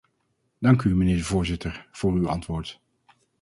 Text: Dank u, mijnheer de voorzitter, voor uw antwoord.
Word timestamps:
Dank 0.61 0.83
u, 0.85 0.95
mijnheer 0.95 1.17
de 1.17 1.23
voorzitter, 1.23 1.87
voor 1.91 2.13
uw 2.13 2.27
antwoord. 2.29 2.81